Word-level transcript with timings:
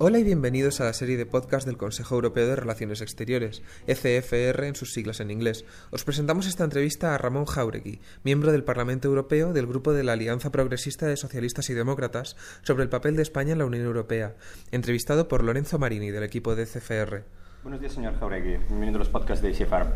Hola 0.00 0.20
y 0.20 0.22
bienvenidos 0.22 0.80
a 0.80 0.84
la 0.84 0.92
serie 0.92 1.16
de 1.16 1.26
podcast 1.26 1.66
del 1.66 1.76
Consejo 1.76 2.14
Europeo 2.14 2.46
de 2.46 2.54
Relaciones 2.54 3.00
Exteriores, 3.00 3.64
ECFR 3.88 4.62
en 4.62 4.76
sus 4.76 4.92
siglas 4.92 5.18
en 5.18 5.32
inglés. 5.32 5.64
Os 5.90 6.04
presentamos 6.04 6.46
esta 6.46 6.62
entrevista 6.62 7.16
a 7.16 7.18
Ramón 7.18 7.46
Jauregui, 7.46 8.00
miembro 8.22 8.52
del 8.52 8.62
Parlamento 8.62 9.08
Europeo 9.08 9.52
del 9.52 9.66
grupo 9.66 9.92
de 9.92 10.04
la 10.04 10.12
Alianza 10.12 10.52
Progresista 10.52 11.06
de 11.06 11.16
Socialistas 11.16 11.68
y 11.70 11.74
Demócratas, 11.74 12.36
sobre 12.62 12.84
el 12.84 12.90
papel 12.90 13.16
de 13.16 13.22
España 13.22 13.54
en 13.54 13.58
la 13.58 13.64
Unión 13.64 13.86
Europea, 13.86 14.36
entrevistado 14.70 15.26
por 15.26 15.42
Lorenzo 15.42 15.80
Marini 15.80 16.12
del 16.12 16.22
equipo 16.22 16.54
de 16.54 16.62
ECFR. 16.62 17.24
Buenos 17.64 17.80
días, 17.80 17.94
señor 17.94 18.16
Jauregui. 18.20 18.58
Bienvenido 18.68 18.98
a 18.98 19.00
los 19.00 19.08
podcasts 19.08 19.42
de 19.42 19.50
ECFR. 19.50 19.88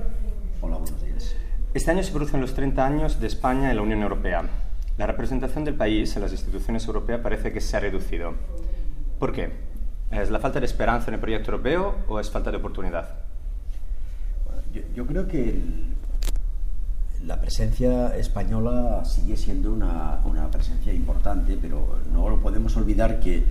Hola, 0.62 0.78
buenos 0.78 1.00
días. 1.00 1.36
Este 1.74 1.92
año 1.92 2.02
se 2.02 2.10
producen 2.10 2.40
los 2.40 2.54
30 2.54 2.84
años 2.84 3.20
de 3.20 3.28
España 3.28 3.70
en 3.70 3.76
la 3.76 3.82
Unión 3.82 4.02
Europea. 4.02 4.42
La 4.98 5.06
representación 5.06 5.62
del 5.64 5.76
país 5.76 6.16
en 6.16 6.22
las 6.22 6.32
instituciones 6.32 6.84
europeas 6.88 7.20
parece 7.20 7.52
que 7.52 7.60
se 7.60 7.76
ha 7.76 7.80
reducido. 7.80 8.34
¿Por 9.20 9.32
qué? 9.32 9.70
¿Es 10.12 10.30
la 10.30 10.38
falta 10.38 10.60
de 10.60 10.66
esperanza 10.66 11.08
en 11.08 11.14
el 11.14 11.20
proyecto 11.20 11.52
europeo 11.52 11.96
o 12.06 12.20
es 12.20 12.30
falta 12.30 12.50
de 12.50 12.58
oportunidad? 12.58 13.08
yo, 14.94 15.06
creo 15.06 15.26
que 15.26 15.60
la 17.24 17.40
presencia 17.40 18.14
española 18.16 19.04
sigue 19.04 19.36
siendo 19.36 19.72
una, 19.72 20.20
presencia 20.50 20.92
importante, 20.92 21.58
pero 21.60 21.98
no 22.12 22.28
lo 22.28 22.40
podemos 22.40 22.76
olvidar 22.76 23.20
que 23.20 23.44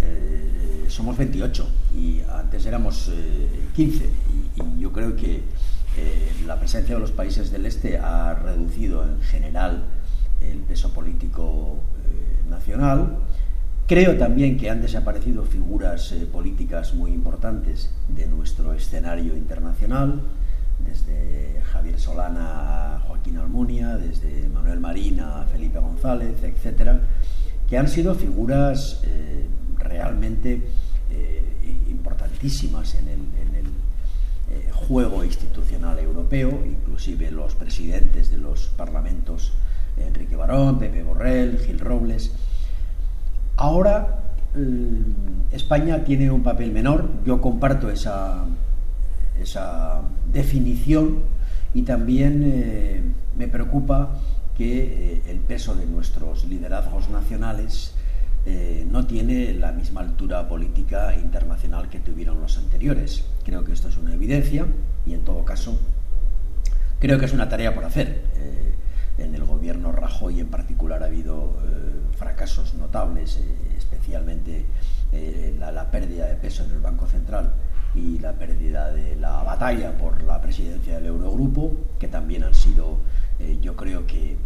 eh, 0.00 0.84
somos 0.88 1.16
28 1.16 1.68
y 1.96 2.20
antes 2.30 2.66
éramos 2.66 3.10
15 3.74 4.04
eh, 4.04 4.08
y, 4.56 4.80
yo 4.80 4.92
creo 4.92 5.16
que 5.16 5.42
eh, 5.96 6.32
la 6.46 6.58
presencia 6.58 6.96
de 6.96 7.00
los 7.00 7.12
países 7.12 7.50
del 7.50 7.64
este 7.64 7.98
ha 7.98 8.34
reducido 8.34 9.04
en 9.04 9.20
general 9.22 9.84
el 10.42 10.58
peso 10.58 10.92
político 10.92 11.78
nacional 12.50 13.18
Creo 13.86 14.16
también 14.16 14.56
que 14.56 14.70
han 14.70 14.80
desaparecido 14.80 15.44
figuras 15.44 16.10
eh, 16.12 16.26
políticas 16.32 16.94
muy 16.94 17.12
importantes 17.12 17.90
de 18.08 18.26
nuestro 18.26 18.72
escenario 18.72 19.36
internacional, 19.36 20.22
desde 20.78 21.60
Javier 21.70 22.00
Solana 22.00 22.94
a 22.96 23.00
Joaquín 23.00 23.36
Almunia, 23.36 23.98
desde 23.98 24.48
Manuel 24.48 24.80
Marina 24.80 25.42
a 25.42 25.44
Felipe 25.44 25.78
González, 25.80 26.42
etcétera, 26.42 26.98
que 27.68 27.76
han 27.76 27.88
sido 27.88 28.14
figuras 28.14 29.02
eh, 29.04 29.44
realmente 29.76 30.62
eh, 31.10 31.42
importantísimas 31.90 32.94
en 32.94 33.08
el, 33.08 33.20
en 33.20 33.54
el 33.54 34.72
juego 34.72 35.24
institucional 35.24 35.98
europeo, 35.98 36.64
inclusive 36.64 37.30
los 37.30 37.54
presidentes 37.54 38.30
de 38.30 38.38
los 38.38 38.68
parlamentos 38.78 39.52
Enrique 39.98 40.36
Barón, 40.36 40.78
Pepe 40.78 41.02
Borrell, 41.02 41.58
Gil 41.58 41.80
Robles 41.80 42.32
Ahora 43.56 44.20
eh, 44.56 45.02
España 45.52 46.02
tiene 46.04 46.30
un 46.30 46.42
papel 46.42 46.72
menor, 46.72 47.08
yo 47.24 47.40
comparto 47.40 47.88
esa, 47.90 48.44
esa 49.40 50.02
definición 50.32 51.20
y 51.72 51.82
también 51.82 52.42
eh, 52.44 53.02
me 53.36 53.46
preocupa 53.46 54.10
que 54.56 54.82
eh, 54.82 55.22
el 55.28 55.38
peso 55.38 55.74
de 55.74 55.86
nuestros 55.86 56.44
liderazgos 56.44 57.08
nacionales 57.10 57.94
no 58.90 59.06
tiene 59.06 59.54
la 59.54 59.72
misma 59.72 60.02
altura 60.02 60.46
política 60.46 61.16
internacional 61.16 61.88
que 61.88 61.98
tuvieron 61.98 62.42
los 62.42 62.58
anteriores. 62.58 63.24
Creo 63.42 63.64
que 63.64 63.72
esto 63.72 63.88
es 63.88 63.96
una 63.96 64.12
evidencia 64.12 64.66
y 65.06 65.14
en 65.14 65.24
todo 65.24 65.46
caso 65.46 65.80
creo 67.00 67.18
que 67.18 67.24
es 67.24 67.32
una 67.32 67.48
tarea 67.48 67.74
por 67.74 67.86
hacer. 67.86 68.20
En 69.18 69.34
el 69.34 69.44
gobierno 69.44 69.92
Rajoy 69.92 70.40
en 70.40 70.48
particular 70.48 71.02
ha 71.02 71.06
habido 71.06 71.54
fracasos 72.14 72.74
notables, 72.74 73.36
eh, 73.36 73.76
especialmente 73.76 74.64
eh, 75.12 75.54
la, 75.58 75.90
pérdida 75.90 76.26
de 76.26 76.36
peso 76.36 76.64
en 76.64 76.72
el 76.72 76.80
Banco 76.80 77.06
Central 77.06 77.52
y 77.94 78.18
la 78.18 78.32
pérdida 78.32 78.90
de 78.92 79.16
la 79.16 79.42
batalla 79.42 79.96
por 79.96 80.22
la 80.22 80.40
presidencia 80.40 80.94
del 80.94 81.06
Eurogrupo, 81.06 81.72
que 81.98 82.08
también 82.08 82.42
han 82.44 82.54
sido, 82.54 82.98
eh, 83.38 83.58
yo 83.60 83.76
creo 83.76 84.06
que, 84.06 84.36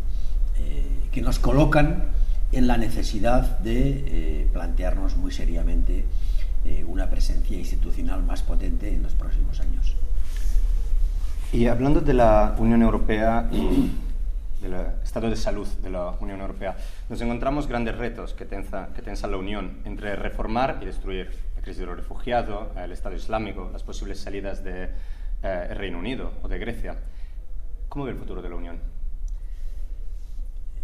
que 1.13 1.23
nos 1.23 1.39
colocan 1.39 2.05
en 2.51 2.67
la 2.67 2.77
necesidad 2.77 3.61
de 3.61 4.49
plantearnos 4.53 5.17
muy 5.17 5.31
seriamente 5.31 6.05
una 6.89 7.09
presencia 7.09 7.57
institucional 7.57 8.25
más 8.25 8.43
potente 8.43 8.93
en 8.93 9.05
los 9.05 9.13
próximos 9.13 9.61
años. 9.61 9.95
Y 11.53 11.67
hablando 11.67 12.01
de 12.01 12.13
la 12.13 12.57
Unión 12.59 12.83
Europea 12.83 13.49
del 14.61 14.75
estado 15.03 15.31
de 15.31 15.37
salud 15.37 15.67
de 15.83 15.91
la 15.91 16.11
Unión 16.21 16.41
Europea, 16.41 16.77
nos 17.09 17.21
encontramos 17.21 17.67
grandes 17.67 17.97
retos 17.97 18.35
que 18.35 18.45
tensa, 18.45 18.89
que 18.95 19.03
tensa 19.03 19.27
la 19.27 19.37
Unión 19.37 19.79
entre 19.85 20.17
reformar 20.17 20.79
y 20.83 20.87
destruir 20.87 21.31
la 21.57 21.63
crisis 21.63 21.81
de 21.81 21.87
los 21.87 21.97
refugiados, 21.97 22.69
el 22.77 22.93
Estado 22.93 23.15
Islámico, 23.15 23.71
las 23.73 23.83
posibles 23.83 24.19
salidas 24.19 24.65
del 24.65 24.89
de, 24.89 24.91
eh, 25.43 25.75
Reino 25.75 25.99
Unido 25.99 26.33
o 26.43 26.49
de 26.49 26.59
Grecia. 26.59 26.97
¿Cómo 27.89 28.05
ve 28.05 28.13
el 28.13 28.19
futuro 28.19 28.43
de 28.43 28.49
la 28.49 28.57
Unión? 28.57 28.79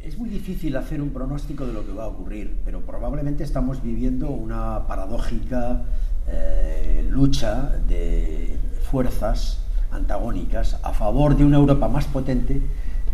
Es 0.02 0.18
muy 0.18 0.28
difícil 0.28 0.76
hacer 0.76 1.00
un 1.00 1.10
pronóstico 1.10 1.66
de 1.66 1.72
lo 1.72 1.84
que 1.84 1.92
va 1.92 2.04
a 2.04 2.08
ocurrir, 2.08 2.60
pero 2.64 2.80
probablemente 2.82 3.42
estamos 3.42 3.82
viviendo 3.82 4.28
una 4.28 4.86
paradójica 4.86 5.82
eh, 6.28 7.06
lucha 7.10 7.70
de 7.88 8.58
fuerzas 8.90 9.60
antagónicas 9.90 10.78
a 10.82 10.92
favor 10.92 11.36
de 11.36 11.44
una 11.44 11.56
Europa 11.56 11.88
más 11.88 12.06
potente 12.06 12.60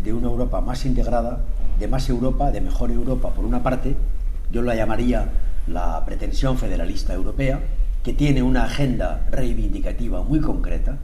de 0.03 0.13
una 0.13 0.27
Europa 0.27 0.61
más 0.61 0.85
integrada, 0.85 1.41
de 1.79 1.87
más 1.87 2.09
Europa, 2.09 2.51
de 2.51 2.61
mejor 2.61 2.91
Europa, 2.91 3.29
por 3.29 3.45
una 3.45 3.63
parte, 3.63 3.95
yo 4.51 4.61
la 4.61 4.75
llamaría 4.75 5.29
la 5.67 6.03
pretensión 6.05 6.57
federalista 6.57 7.13
europea, 7.13 7.61
que 8.03 8.13
tiene 8.13 8.41
una 8.41 8.63
agenda 8.63 9.27
reivindicativa 9.31 10.23
muy 10.23 10.39
concreta 10.39 10.97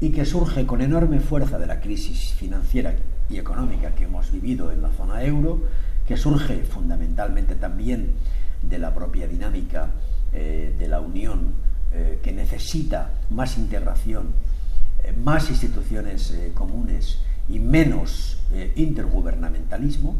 y 0.00 0.10
que 0.10 0.24
surge 0.24 0.64
con 0.64 0.80
enorme 0.80 1.20
fuerza 1.20 1.58
de 1.58 1.66
la 1.66 1.80
crisis 1.80 2.32
financiera 2.34 2.94
y 3.28 3.38
económica 3.38 3.94
que 3.94 4.04
hemos 4.04 4.30
vivido 4.30 4.72
en 4.72 4.82
la 4.82 4.90
zona 4.90 5.22
euro, 5.24 5.60
que 6.06 6.16
surge 6.16 6.62
fundamentalmente 6.64 7.54
también 7.54 8.12
de 8.62 8.78
la 8.78 8.94
propia 8.94 9.26
dinámica 9.26 9.90
eh, 10.32 10.74
de 10.78 10.88
la 10.88 11.00
Unión, 11.00 11.52
eh, 11.92 12.20
que 12.22 12.32
necesita 12.32 13.10
más 13.30 13.58
integración, 13.58 14.28
eh, 15.04 15.12
más 15.12 15.50
instituciones 15.50 16.34
comunes 16.54 17.18
y 17.50 17.58
menos 17.58 18.38
eh, 18.52 18.72
intergubernamentalismo, 18.76 20.16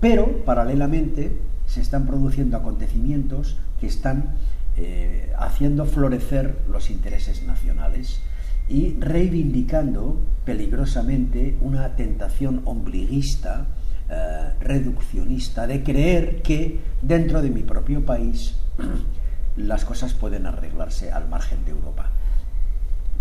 pero 0.00 0.44
paralelamente 0.44 1.38
se 1.66 1.80
están 1.80 2.06
produciendo 2.06 2.56
acontecimientos 2.56 3.56
que 3.80 3.86
están 3.86 4.34
eh, 4.76 5.32
haciendo 5.38 5.86
florecer 5.86 6.56
los 6.70 6.90
intereses 6.90 7.42
nacionales 7.44 8.20
y 8.68 8.96
reivindicando 8.98 10.18
peligrosamente 10.44 11.56
una 11.60 11.94
tentación 11.96 12.62
ombliguista, 12.64 13.66
eh, 14.08 14.52
reduccionista, 14.60 15.66
de 15.66 15.82
creer 15.82 16.42
que 16.42 16.80
dentro 17.02 17.42
de 17.42 17.50
mi 17.50 17.62
propio 17.62 18.04
país 18.04 18.56
las 19.56 19.84
cosas 19.84 20.14
pueden 20.14 20.46
arreglarse 20.46 21.12
al 21.12 21.28
margen 21.28 21.64
de 21.64 21.72
Europa. 21.72 22.10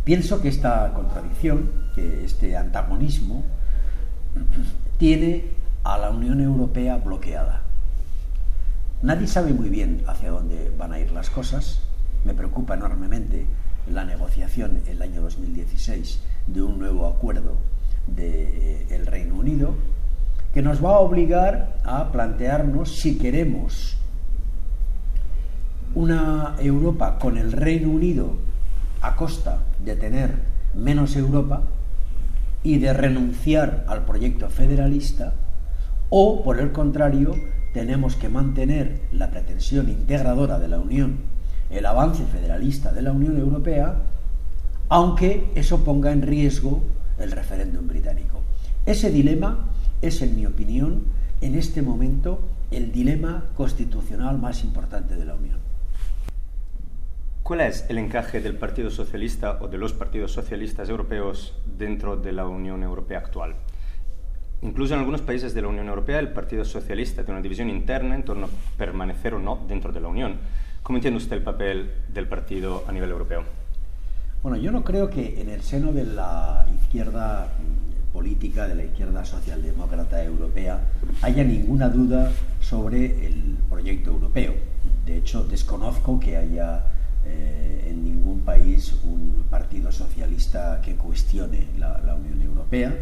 Pienso 0.03 0.41
que 0.41 0.47
esta 0.50 0.91
contradicción, 0.94 1.69
que 1.94 2.25
este 2.25 2.57
antagonismo, 2.57 3.44
tiene 4.97 5.45
a 5.84 5.97
la 5.97 6.09
Unión 6.09 6.41
Europea 6.41 6.97
bloqueada. 6.97 7.62
Nadie 9.03 9.28
sabe 9.28 9.53
muy 9.53 9.69
bien 9.69 10.03
hacia 10.07 10.31
dónde 10.31 10.72
van 10.78 10.94
a 10.94 11.00
ir 11.00 11.11
las 11.11 11.29
cosas. 11.29 11.81
Me 12.25 12.34
preocupa 12.34 12.73
enormemente 12.73 13.45
la 13.91 14.03
negociación 14.06 14.81
el 14.88 15.01
año 15.01 15.22
2016 15.22 16.19
de 16.47 16.61
un 16.61 16.79
nuevo 16.79 17.07
acuerdo 17.07 17.57
del 18.07 19.06
Reino 19.06 19.35
Unido, 19.35 19.75
que 20.53 20.61
nos 20.61 20.84
va 20.84 20.96
a 20.96 20.99
obligar 20.99 21.78
a 21.84 22.11
plantearnos 22.11 22.97
si 22.97 23.17
queremos 23.17 23.97
una 25.93 26.55
Europa 26.59 27.20
con 27.20 27.37
el 27.37 27.52
Reino 27.52 27.90
Unido 27.90 28.50
a 29.01 29.15
costa 29.15 29.59
de 29.83 29.95
tener 29.95 30.35
menos 30.73 31.15
Europa 31.15 31.63
y 32.63 32.77
de 32.77 32.93
renunciar 32.93 33.85
al 33.87 34.05
proyecto 34.05 34.49
federalista, 34.49 35.33
o 36.09 36.43
por 36.43 36.59
el 36.59 36.71
contrario, 36.71 37.35
tenemos 37.73 38.15
que 38.15 38.29
mantener 38.29 39.01
la 39.11 39.31
pretensión 39.31 39.89
integradora 39.89 40.59
de 40.59 40.67
la 40.67 40.79
Unión, 40.79 41.17
el 41.69 41.85
avance 41.85 42.25
federalista 42.25 42.91
de 42.91 43.01
la 43.01 43.11
Unión 43.11 43.37
Europea, 43.39 43.95
aunque 44.89 45.49
eso 45.55 45.83
ponga 45.83 46.11
en 46.11 46.21
riesgo 46.21 46.83
el 47.17 47.31
referéndum 47.31 47.87
británico. 47.87 48.41
Ese 48.85 49.09
dilema 49.09 49.67
es, 50.01 50.21
en 50.21 50.35
mi 50.35 50.45
opinión, 50.45 51.03
en 51.39 51.55
este 51.55 51.81
momento 51.81 52.41
el 52.71 52.91
dilema 52.91 53.45
constitucional 53.55 54.37
más 54.37 54.63
importante 54.63 55.15
de 55.15 55.25
la 55.25 55.35
Unión. 55.35 55.57
¿Cuál 57.43 57.61
es 57.61 57.85
el 57.90 57.97
encaje 57.97 58.40
del 58.40 58.55
Partido 58.55 58.91
Socialista 58.91 59.58
o 59.61 59.67
de 59.67 59.79
los 59.79 59.93
partidos 59.93 60.32
socialistas 60.32 60.90
europeos 60.90 61.55
dentro 61.66 62.16
de 62.16 62.32
la 62.34 62.46
Unión 62.46 62.84
Europea 62.84 63.17
actual? 63.17 63.55
Incluso 64.61 64.93
en 64.93 64.99
algunos 64.99 65.22
países 65.22 65.55
de 65.55 65.64
la 65.64 65.67
Unión 65.67 65.88
Europea 65.88 66.20
el 66.20 66.32
Partido 66.32 66.64
Socialista 66.64 67.23
tiene 67.23 67.40
una 67.40 67.41
división 67.41 67.70
interna 67.70 68.14
en 68.14 68.23
torno 68.23 68.46
a 68.46 68.78
permanecer 68.78 69.34
o 69.34 69.40
no 69.40 69.66
dentro 69.67 69.91
de 69.91 69.99
la 69.99 70.08
Unión. 70.08 70.38
¿Cómo 70.84 70.99
entiende 70.99 71.17
usted 71.17 71.38
el 71.38 71.43
papel 71.43 71.91
del 72.14 72.28
partido 72.28 72.84
a 72.88 72.91
nivel 72.91 73.09
europeo? 73.09 73.44
Bueno, 74.44 74.58
yo 74.58 74.72
no 74.72 74.84
creo 74.84 75.09
que 75.09 75.41
en 75.41 75.49
el 75.49 75.64
seno 75.64 75.91
de 75.91 76.05
la 76.05 76.67
izquierda 76.84 77.47
política, 78.14 78.67
de 78.67 78.76
la 78.76 78.84
izquierda 78.84 79.26
socialdemócrata 79.26 80.23
europea, 80.23 80.79
haya 81.23 81.44
ninguna 81.44 81.90
duda 81.90 82.32
sobre 82.59 83.26
el 83.26 83.58
proyecto 83.67 84.11
europeo. 84.11 84.53
De 85.08 85.17
hecho, 85.17 85.44
desconozco 85.44 86.20
que 86.20 86.37
haya 86.37 86.85
eh, 87.26 87.88
en 87.90 88.03
ningún 88.03 88.41
país 88.41 88.94
un 89.03 89.46
partido 89.50 89.91
socialista 89.91 90.82
que 90.82 90.96
cuestione 90.96 91.68
la, 91.78 92.16
Unión 92.16 92.41
Europea. 92.41 92.94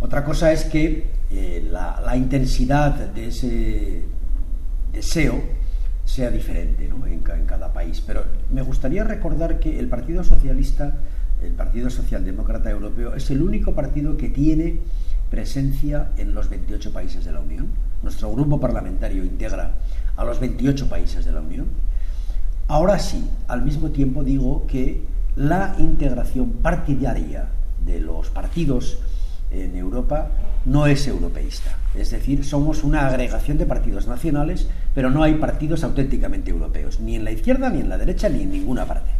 Otra 0.00 0.24
cosa 0.24 0.52
es 0.52 0.64
que 0.64 1.06
eh, 1.30 1.66
la, 1.70 2.16
intensidad 2.16 2.94
de 2.94 3.28
ese 3.28 4.02
deseo 4.92 5.42
sea 6.04 6.30
diferente 6.30 6.84
en, 6.84 7.44
cada 7.46 7.72
país. 7.72 8.02
Pero 8.06 8.24
me 8.50 8.62
gustaría 8.62 9.04
recordar 9.04 9.58
que 9.58 9.78
el 9.78 9.88
Partido 9.88 10.22
Socialista, 10.22 10.94
el 11.42 11.52
Partido 11.52 11.90
Socialdemócrata 11.90 12.70
Europeo, 12.70 13.14
es 13.14 13.30
el 13.30 13.42
único 13.42 13.74
partido 13.74 14.16
que 14.16 14.28
tiene 14.28 14.80
presencia 15.30 16.10
en 16.16 16.34
los 16.34 16.48
28 16.48 16.92
países 16.92 17.24
de 17.24 17.32
la 17.32 17.40
Unión. 17.40 17.68
Nuestro 18.02 18.30
grupo 18.30 18.60
parlamentario 18.60 19.24
integra 19.24 19.72
a 20.16 20.24
los 20.24 20.38
28 20.38 20.88
países 20.88 21.24
de 21.24 21.32
la 21.32 21.40
Unión. 21.40 21.66
Ahora 22.66 22.98
sí, 22.98 23.28
al 23.46 23.62
mismo 23.62 23.90
tiempo 23.90 24.24
digo 24.24 24.66
que 24.66 25.02
la 25.36 25.74
integración 25.78 26.50
partidaria 26.62 27.48
de 27.84 28.00
los 28.00 28.30
partidos 28.30 28.98
en 29.50 29.76
Europa 29.76 30.30
no 30.64 30.86
es 30.86 31.06
europeísta. 31.06 31.76
Es 31.94 32.10
decir, 32.10 32.42
somos 32.42 32.82
una 32.82 33.06
agregación 33.06 33.58
de 33.58 33.66
partidos 33.66 34.06
nacionales, 34.06 34.66
pero 34.94 35.10
no 35.10 35.22
hay 35.22 35.34
partidos 35.34 35.84
auténticamente 35.84 36.50
europeos, 36.50 37.00
ni 37.00 37.16
en 37.16 37.24
la 37.24 37.32
izquierda, 37.32 37.68
ni 37.68 37.80
en 37.80 37.90
la 37.90 37.98
derecha, 37.98 38.30
ni 38.30 38.42
en 38.42 38.52
ninguna 38.52 38.86
parte. 38.86 39.10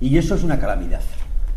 Y 0.00 0.16
eso 0.16 0.34
es 0.34 0.42
una 0.42 0.58
calamidad. 0.58 1.02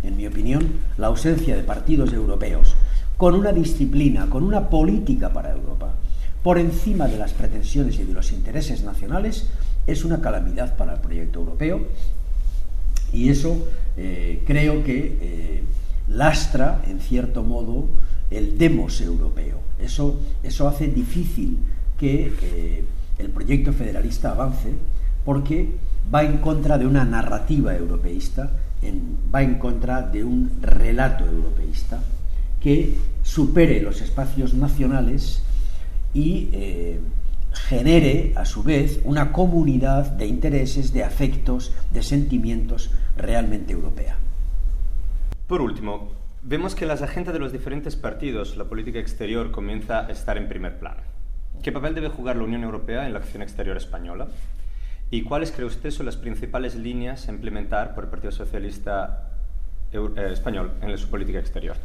En 0.03 0.17
mi 0.17 0.27
opinión, 0.27 0.79
la 0.97 1.07
ausencia 1.07 1.55
de 1.55 1.63
partidos 1.63 2.11
europeos 2.11 2.75
con 3.15 3.35
una 3.35 3.53
disciplina, 3.53 4.27
con 4.29 4.43
una 4.43 4.69
política 4.69 5.29
para 5.29 5.51
Europa, 5.51 5.93
por 6.43 6.57
encima 6.57 7.07
de 7.07 7.17
las 7.17 7.31
pretensiones 7.33 7.99
y 7.99 8.03
de 8.03 8.13
los 8.13 8.31
intereses 8.31 8.83
nacionales, 8.83 9.47
es 9.87 10.05
una 10.05 10.21
calamidad 10.21 10.75
para 10.77 10.93
el 10.93 10.99
proyecto 10.99 11.39
europeo. 11.39 11.81
Y 13.13 13.29
eso 13.29 13.67
eh, 13.97 14.43
creo 14.45 14.83
que 14.83 15.17
eh, 15.21 15.63
lastra, 16.07 16.81
en 16.87 16.99
cierto 16.99 17.43
modo, 17.43 17.87
el 18.29 18.57
demos 18.57 19.01
europeo. 19.01 19.59
Eso, 19.79 20.19
eso 20.43 20.67
hace 20.67 20.87
difícil 20.87 21.57
que 21.99 22.33
eh, 22.41 22.83
el 23.19 23.29
proyecto 23.29 23.73
federalista 23.73 24.31
avance 24.31 24.69
porque 25.25 25.69
va 26.13 26.23
en 26.23 26.37
contra 26.37 26.77
de 26.77 26.87
una 26.87 27.05
narrativa 27.05 27.75
europeísta, 27.75 28.51
va 29.33 29.43
en 29.43 29.55
contra 29.55 30.01
de 30.01 30.23
un 30.23 30.51
relato 30.61 31.25
europeísta 31.25 32.01
que 32.59 32.97
supere 33.21 33.81
los 33.81 34.01
espacios 34.01 34.55
nacionales 34.55 35.43
y 36.13 36.49
genere, 37.53 38.33
a 38.35 38.45
su 38.45 38.63
vez, 38.63 39.01
una 39.03 39.31
comunidad 39.31 40.11
de 40.11 40.27
intereses, 40.27 40.93
de 40.93 41.03
afectos, 41.03 41.73
de 41.91 42.03
sentimientos 42.03 42.91
realmente 43.17 43.73
europea. 43.73 44.17
Por 45.47 45.61
último, 45.61 46.11
vemos 46.43 46.75
que 46.75 46.85
las 46.85 47.01
agendas 47.01 47.33
de 47.33 47.39
los 47.39 47.51
diferentes 47.51 47.95
partidos, 47.95 48.57
la 48.57 48.65
política 48.65 48.99
exterior, 48.99 49.51
comienza 49.51 50.05
a 50.05 50.11
estar 50.11 50.37
en 50.37 50.47
primer 50.47 50.79
plano. 50.79 51.01
¿Qué 51.61 51.71
papel 51.71 51.93
debe 51.93 52.09
jugar 52.09 52.37
la 52.37 52.43
Unión 52.43 52.63
Europea 52.63 53.05
en 53.05 53.13
la 53.13 53.19
acción 53.19 53.43
exterior 53.43 53.77
española? 53.77 54.27
¿Y 55.11 55.23
cuáles 55.23 55.51
cree 55.51 55.67
usted 55.67 55.91
son 55.91 56.05
las 56.05 56.15
principales 56.15 56.75
líneas 56.75 57.27
a 57.27 57.31
implementar 57.31 57.93
por 57.93 58.05
el 58.05 58.09
Partido 58.09 58.31
Socialista 58.31 59.29
eh, 59.91 60.29
Español 60.31 60.71
en 60.81 60.97
su 60.97 61.09
política 61.09 61.39
exterior? 61.39 61.75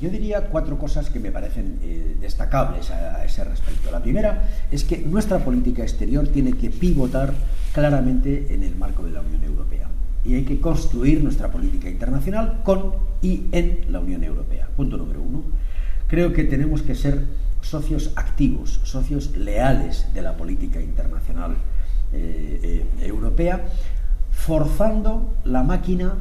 Yo 0.00 0.08
diría 0.08 0.46
cuatro 0.46 0.78
cosas 0.78 1.10
que 1.10 1.20
me 1.20 1.30
parecen 1.30 1.78
eh, 1.82 2.16
destacables 2.20 2.90
a, 2.90 3.22
ese 3.24 3.44
respecto. 3.44 3.90
La 3.90 4.00
primera 4.00 4.48
es 4.70 4.82
que 4.84 4.98
nuestra 4.98 5.38
política 5.38 5.82
exterior 5.82 6.26
tiene 6.28 6.54
que 6.54 6.70
pivotar 6.70 7.34
claramente 7.74 8.54
en 8.54 8.62
el 8.62 8.76
marco 8.76 9.04
de 9.04 9.10
la 9.10 9.20
Unión 9.20 9.44
Europea 9.44 9.88
y 10.24 10.34
hay 10.34 10.44
que 10.44 10.60
construir 10.60 11.22
nuestra 11.22 11.50
política 11.50 11.88
internacional 11.88 12.60
con 12.62 12.94
y 13.20 13.46
en 13.52 13.84
la 13.90 14.00
Unión 14.00 14.24
Europea. 14.24 14.68
Punto 14.74 14.96
número 14.96 15.20
uno. 15.20 15.42
Creo 16.06 16.32
que 16.32 16.44
tenemos 16.44 16.80
que 16.82 16.94
ser 16.94 17.26
socios 17.60 18.12
activos, 18.16 18.80
socios 18.84 19.36
leales 19.36 20.06
de 20.14 20.22
la 20.22 20.36
política 20.36 20.80
internacional 20.80 21.56
eh, 22.12 22.84
eh, 23.00 23.06
europea, 23.06 23.66
forzando 24.32 25.34
la 25.44 25.62
máquina 25.62 26.14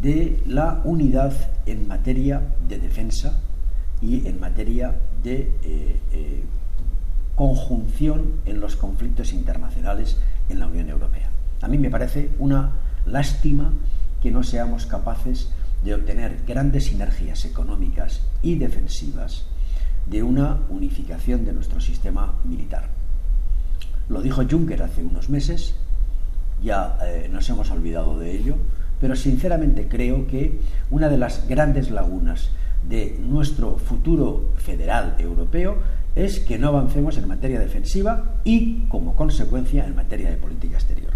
de 0.00 0.42
la 0.46 0.80
unidad 0.84 1.32
en 1.66 1.88
materia 1.88 2.42
de 2.68 2.78
defensa 2.78 3.40
y 4.00 4.26
en 4.26 4.40
materia 4.40 4.94
de 5.22 5.50
eh, 5.62 6.44
conjunción 7.34 8.32
en 8.46 8.60
los 8.60 8.76
conflictos 8.76 9.32
internacionales 9.32 10.16
en 10.48 10.60
la 10.60 10.66
Unión 10.66 10.88
Europea. 10.88 11.30
A 11.62 11.68
mí 11.68 11.78
me 11.78 11.90
parece 11.90 12.30
una 12.38 12.72
Lástima 13.06 13.72
que 14.20 14.32
no 14.32 14.42
seamos 14.42 14.86
capaces 14.86 15.48
de 15.84 15.94
obtener 15.94 16.42
grandes 16.46 16.86
sinergias 16.86 17.44
económicas 17.44 18.20
y 18.42 18.56
defensivas 18.56 19.44
de 20.06 20.22
una 20.22 20.58
unificación 20.68 21.44
de 21.44 21.52
nuestro 21.52 21.80
sistema 21.80 22.34
militar. 22.44 22.88
Lo 24.08 24.22
dijo 24.22 24.42
Juncker 24.48 24.82
hace 24.82 25.04
unos 25.04 25.28
meses, 25.28 25.74
ya 26.62 26.98
eh, 27.04 27.28
nos 27.30 27.48
hemos 27.48 27.70
olvidado 27.70 28.18
de 28.18 28.36
ello, 28.36 28.56
pero 29.00 29.16
sinceramente 29.16 29.88
creo 29.88 30.26
que 30.26 30.60
una 30.90 31.08
de 31.08 31.18
las 31.18 31.48
grandes 31.48 31.90
lagunas 31.90 32.50
de 32.88 33.18
nuestro 33.20 33.78
futuro 33.78 34.50
federal 34.56 35.16
europeo 35.18 35.76
es 36.14 36.40
que 36.40 36.58
no 36.58 36.68
avancemos 36.68 37.18
en 37.18 37.28
materia 37.28 37.60
defensiva 37.60 38.36
y, 38.44 38.86
como 38.88 39.14
consecuencia, 39.16 39.84
en 39.84 39.94
materia 39.94 40.30
de 40.30 40.36
política 40.36 40.76
exterior. 40.76 41.12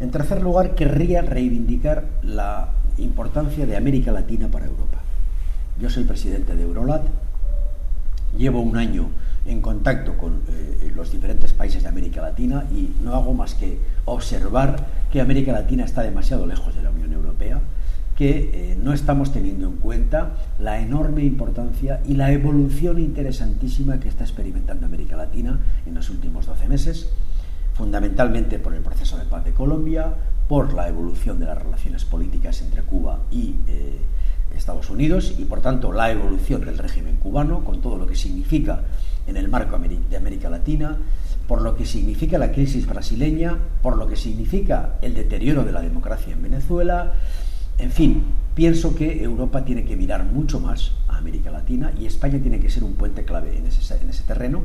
En 0.00 0.10
tercer 0.10 0.42
lugar, 0.42 0.74
querría 0.74 1.22
reivindicar 1.22 2.06
la 2.22 2.70
importancia 2.98 3.66
de 3.66 3.76
América 3.76 4.10
Latina 4.10 4.48
para 4.48 4.66
Europa. 4.66 4.98
Yo 5.78 5.90
soy 5.90 6.04
presidente 6.04 6.56
de 6.56 6.62
Eurolat, 6.62 7.02
llevo 8.36 8.60
un 8.60 8.76
año 8.76 9.08
en 9.46 9.60
contacto 9.60 10.16
con 10.16 10.42
eh, 10.48 10.92
los 10.94 11.12
diferentes 11.12 11.52
países 11.52 11.82
de 11.82 11.88
América 11.88 12.20
Latina 12.20 12.64
y 12.72 12.94
no 13.02 13.14
hago 13.14 13.32
más 13.32 13.54
que 13.54 13.78
observar 14.04 14.86
que 15.12 15.20
América 15.20 15.52
Latina 15.52 15.84
está 15.84 16.02
demasiado 16.02 16.46
lejos 16.46 16.74
de 16.74 16.82
la 16.82 16.90
Unión 16.90 17.12
Europea, 17.12 17.60
que 18.16 18.50
eh, 18.52 18.78
no 18.82 18.92
estamos 18.92 19.32
teniendo 19.32 19.66
en 19.66 19.76
cuenta 19.76 20.36
la 20.58 20.80
enorme 20.80 21.24
importancia 21.24 22.00
y 22.06 22.14
la 22.14 22.32
evolución 22.32 22.98
interesantísima 22.98 23.98
que 23.98 24.08
está 24.08 24.24
experimentando 24.24 24.86
América 24.86 25.16
Latina 25.16 25.58
en 25.86 25.94
los 25.94 26.10
últimos 26.10 26.46
12 26.46 26.68
meses 26.68 27.10
fundamentalmente 27.80 28.58
por 28.58 28.74
el 28.74 28.82
proceso 28.82 29.16
de 29.16 29.24
paz 29.24 29.42
de 29.42 29.52
Colombia, 29.52 30.12
por 30.48 30.74
la 30.74 30.86
evolución 30.86 31.40
de 31.40 31.46
las 31.46 31.56
relaciones 31.56 32.04
políticas 32.04 32.60
entre 32.60 32.82
Cuba 32.82 33.20
y 33.30 33.54
eh, 33.68 34.00
Estados 34.56 34.90
Unidos 34.90 35.34
y, 35.38 35.44
por 35.44 35.60
tanto, 35.60 35.92
la 35.92 36.10
evolución 36.10 36.64
del 36.64 36.78
régimen 36.78 37.16
cubano, 37.16 37.64
con 37.64 37.80
todo 37.80 37.96
lo 37.96 38.06
que 38.06 38.16
significa 38.16 38.82
en 39.26 39.36
el 39.36 39.48
marco 39.48 39.78
de 39.78 40.16
América 40.16 40.50
Latina, 40.50 40.96
por 41.46 41.62
lo 41.62 41.76
que 41.76 41.84
significa 41.84 42.38
la 42.38 42.52
crisis 42.52 42.86
brasileña, 42.86 43.56
por 43.82 43.96
lo 43.96 44.06
que 44.06 44.16
significa 44.16 44.98
el 45.02 45.14
deterioro 45.14 45.64
de 45.64 45.72
la 45.72 45.80
democracia 45.80 46.32
en 46.32 46.42
Venezuela. 46.42 47.14
En 47.78 47.90
fin, 47.90 48.22
pienso 48.54 48.94
que 48.94 49.22
Europa 49.22 49.64
tiene 49.64 49.84
que 49.84 49.96
mirar 49.96 50.24
mucho 50.24 50.60
más 50.60 50.92
a 51.08 51.16
América 51.16 51.50
Latina 51.50 51.92
y 51.98 52.06
España 52.06 52.38
tiene 52.40 52.60
que 52.60 52.70
ser 52.70 52.84
un 52.84 52.94
puente 52.94 53.24
clave 53.24 53.56
en 53.56 53.66
ese, 53.66 53.96
en 53.96 54.10
ese 54.10 54.22
terreno. 54.24 54.62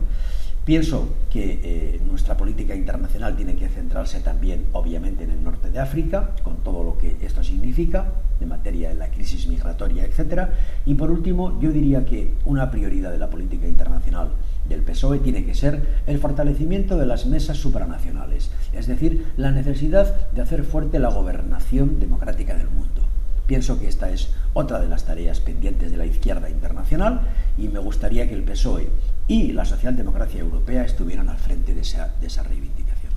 Pienso 0.65 1.07
que 1.29 1.59
eh, 1.63 2.01
nuestra 2.07 2.35
política 2.35 2.73
internacional 2.73 3.35
tiene 3.35 3.55
que 3.55 3.69
centrarse 3.69 4.19
también, 4.21 4.65
obviamente, 4.73 5.23
en 5.23 5.29
el 5.29 5.43
norte 5.43 5.69
de 5.69 5.77
África, 5.77 6.31
con 6.41 6.57
todo 6.63 6.83
lo 6.83 6.97
que 6.97 7.17
esto 7.21 7.43
significa, 7.43 8.07
en 8.41 8.49
materia 8.49 8.89
de 8.89 8.95
la 8.95 9.09
crisis 9.09 9.45
migratoria, 9.45 10.05
etc. 10.05 10.49
Y 10.87 10.95
por 10.95 11.11
último, 11.11 11.59
yo 11.61 11.71
diría 11.71 12.03
que 12.03 12.33
una 12.45 12.71
prioridad 12.71 13.11
de 13.11 13.19
la 13.19 13.29
política 13.29 13.67
internacional 13.67 14.29
del 14.67 14.81
PSOE 14.81 15.19
tiene 15.19 15.45
que 15.45 15.53
ser 15.53 16.01
el 16.07 16.17
fortalecimiento 16.17 16.97
de 16.97 17.05
las 17.05 17.27
mesas 17.27 17.57
supranacionales, 17.57 18.49
es 18.73 18.87
decir, 18.87 19.23
la 19.37 19.51
necesidad 19.51 20.31
de 20.31 20.41
hacer 20.41 20.63
fuerte 20.63 20.97
la 20.97 21.09
gobernación 21.09 21.99
democrática 21.99 22.55
del 22.55 22.69
mundo. 22.69 23.03
Pienso 23.45 23.79
que 23.79 23.87
esta 23.87 24.09
es 24.09 24.31
otra 24.55 24.79
de 24.79 24.87
las 24.87 25.05
tareas 25.05 25.39
pendientes 25.41 25.91
de 25.91 25.97
la 25.97 26.07
izquierda 26.07 26.49
internacional 26.49 27.21
y 27.55 27.67
me 27.67 27.77
gustaría 27.77 28.27
que 28.27 28.33
el 28.33 28.41
PSOE 28.41 28.89
y 29.27 29.51
la 29.51 29.65
socialdemocracia 29.65 30.41
europea 30.41 30.83
estuvieran 30.85 31.29
al 31.29 31.37
frente 31.37 31.73
de 31.73 31.81
esa, 31.81 32.13
de 32.19 32.27
esa 32.27 32.43
reivindicación. 32.43 33.13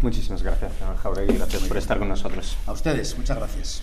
Muchísimas 0.00 0.42
gracias, 0.42 0.72
señor 0.78 0.96
Jauregui. 0.96 1.36
Gracias 1.36 1.62
por 1.64 1.76
estar 1.76 1.98
con 1.98 2.08
nosotros. 2.08 2.56
A 2.66 2.72
ustedes, 2.72 3.16
muchas 3.18 3.36
gracias. 3.36 3.82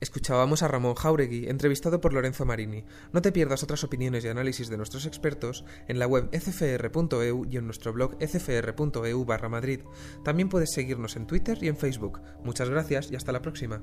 Escuchábamos 0.00 0.62
a 0.62 0.68
Ramón 0.68 0.94
Jauregui, 0.94 1.48
entrevistado 1.48 2.00
por 2.00 2.12
Lorenzo 2.12 2.44
Marini. 2.44 2.84
No 3.12 3.20
te 3.20 3.32
pierdas 3.32 3.64
otras 3.64 3.82
opiniones 3.82 4.24
y 4.24 4.28
análisis 4.28 4.68
de 4.68 4.76
nuestros 4.76 5.06
expertos 5.06 5.64
en 5.88 5.98
la 5.98 6.06
web 6.06 6.28
ecfr.eu 6.30 7.46
y 7.50 7.56
en 7.56 7.64
nuestro 7.64 7.92
blog 7.92 8.16
ecfr.eu 8.20 9.24
barra 9.24 9.48
Madrid. 9.48 9.80
También 10.24 10.48
puedes 10.48 10.72
seguirnos 10.72 11.16
en 11.16 11.26
Twitter 11.26 11.58
y 11.60 11.68
en 11.68 11.76
Facebook. 11.76 12.20
Muchas 12.44 12.70
gracias 12.70 13.10
y 13.10 13.16
hasta 13.16 13.32
la 13.32 13.42
próxima. 13.42 13.82